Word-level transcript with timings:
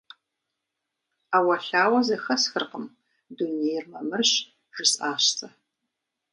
–Ӏэуэлъауэ 1.29 1.99
зэхэсхыркъым, 2.07 2.85
дунейр 3.35 3.85
мамырщ,– 3.91 4.31
жысӀащ 4.75 5.23
сэ. 5.37 5.47